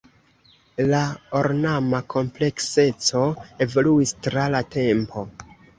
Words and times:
La 0.93 1.01
ornama 1.41 2.01
komplekseco 2.15 3.25
evoluis 3.69 4.19
tra 4.29 4.53
la 4.57 4.67
tempo. 4.83 5.31